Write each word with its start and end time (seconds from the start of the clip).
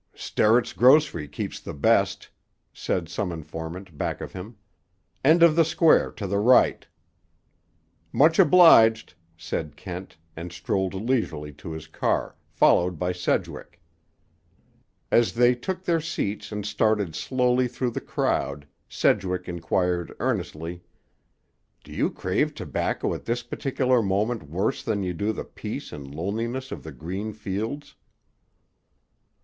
"Sterrett's 0.15 0.73
grocery 0.73 1.27
keeps 1.27 1.59
the 1.59 1.75
best," 1.75 2.27
said 2.73 3.07
some 3.07 3.31
informant 3.31 3.99
back 3.99 4.19
of 4.19 4.33
him. 4.33 4.57
"End 5.23 5.43
of 5.43 5.55
the 5.55 5.63
Square 5.63 6.13
to 6.13 6.25
the 6.25 6.39
right." 6.39 6.87
"Much 8.11 8.39
obliged," 8.39 9.13
said 9.37 9.75
Kent, 9.75 10.17
and 10.35 10.51
strolled 10.51 10.95
leisurely 10.95 11.53
to 11.53 11.71
his 11.71 11.85
car, 11.85 12.35
followed 12.49 12.97
by 12.97 13.11
Sedgwick. 13.11 13.79
As 15.11 15.33
they 15.35 15.53
took 15.53 15.83
their 15.83 16.01
seats 16.01 16.51
and 16.51 16.65
started 16.65 17.13
slowly 17.13 17.67
through 17.67 17.91
the 17.91 18.01
crowd, 18.01 18.65
Sedgwick 18.89 19.47
inquired 19.47 20.15
earnestly: 20.19 20.81
"Do 21.83 21.91
you 21.93 22.09
crave 22.09 22.55
tobacco 22.55 23.13
at 23.13 23.25
this 23.25 23.43
particular 23.43 24.01
moment 24.01 24.41
worse 24.49 24.81
than 24.81 25.03
you 25.03 25.13
do 25.13 25.31
the 25.31 25.45
peace 25.45 25.91
and 25.91 26.07
loneliness 26.15 26.71
of 26.71 26.81
the 26.81 26.91
green 26.91 27.33
fields?" 27.33 27.95